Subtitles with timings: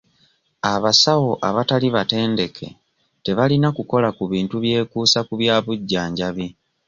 [0.73, 2.67] Abasawo abatali batendeke
[3.23, 6.47] tebalina kukola ku bintu byekuusa ku bya bujjanjabi.